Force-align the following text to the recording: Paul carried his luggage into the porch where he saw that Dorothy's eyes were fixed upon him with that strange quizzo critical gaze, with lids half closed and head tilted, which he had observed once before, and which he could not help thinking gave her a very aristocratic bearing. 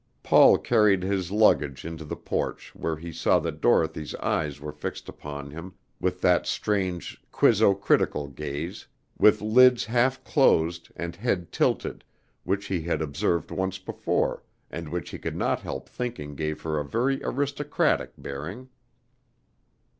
Paul 0.23 0.57
carried 0.57 1.03
his 1.03 1.29
luggage 1.29 1.85
into 1.85 2.03
the 2.05 2.15
porch 2.15 2.73
where 2.73 2.97
he 2.97 3.11
saw 3.11 3.37
that 3.41 3.61
Dorothy's 3.61 4.15
eyes 4.15 4.59
were 4.59 4.71
fixed 4.71 5.07
upon 5.07 5.51
him 5.51 5.75
with 5.99 6.21
that 6.21 6.47
strange 6.47 7.21
quizzo 7.31 7.75
critical 7.79 8.27
gaze, 8.27 8.87
with 9.19 9.43
lids 9.43 9.85
half 9.85 10.23
closed 10.23 10.89
and 10.95 11.15
head 11.15 11.51
tilted, 11.51 12.03
which 12.43 12.65
he 12.65 12.81
had 12.81 12.99
observed 12.99 13.51
once 13.51 13.77
before, 13.77 14.41
and 14.71 14.89
which 14.89 15.11
he 15.11 15.19
could 15.19 15.35
not 15.37 15.59
help 15.61 15.87
thinking 15.87 16.33
gave 16.33 16.63
her 16.63 16.79
a 16.79 16.83
very 16.83 17.23
aristocratic 17.23 18.11
bearing. 18.17 18.69